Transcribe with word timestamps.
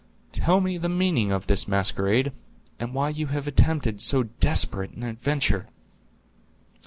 "Tell 0.31 0.61
me 0.61 0.79
the 0.79 0.89
meaning 0.89 1.31
of 1.31 1.45
this 1.45 1.67
masquerade; 1.67 2.31
and 2.79 2.95
why 2.95 3.09
you 3.09 3.27
have 3.27 3.47
attempted 3.47 4.01
so 4.01 4.23
desperate 4.23 4.89
an 4.93 5.03
adventure?" 5.03 5.67